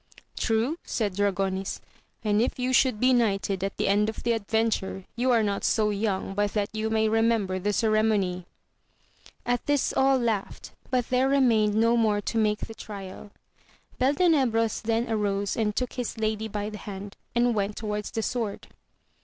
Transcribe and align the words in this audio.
True, 0.35 0.79
said 0.83 1.13
Dragonis; 1.15 1.79
and 2.23 2.41
if 2.41 2.57
you 2.57 2.73
should 2.73 2.99
be 2.99 3.13
knighted 3.13 3.63
at 3.63 3.77
the 3.77 3.87
end 3.87 4.09
of 4.09 4.23
the 4.23 4.31
adventure, 4.31 5.05
you 5.15 5.29
are 5.29 5.43
not 5.43 5.61
80 5.63 5.95
young 5.95 6.33
but 6.33 6.53
that 6.53 6.69
you 6.73 6.89
may 6.89 7.07
remember 7.07 7.59
the 7.59 7.71
ceremony. 7.71 8.47
44 9.45 9.45
AMADIS 9.45 9.45
OF 9.45 9.45
GAUL. 9.45 9.53
At 9.53 9.65
this 9.67 9.93
all 9.93 10.17
laughed, 10.17 10.71
but 10.89 11.09
there 11.11 11.29
remained 11.29 11.75
no 11.75 11.95
more 11.95 12.19
to 12.19 12.39
make 12.39 12.61
the 12.61 12.73
trial; 12.73 13.29
Beltenebros 13.99 14.81
then 14.81 15.07
arose 15.07 15.55
and 15.55 15.75
took 15.75 15.93
his 15.93 16.17
lady 16.17 16.47
by 16.47 16.71
the 16.71 16.79
hand, 16.79 17.15
and 17.35 17.53
went 17.53 17.75
towards 17.77 18.09
the 18.09 18.23
sword. 18.23 18.69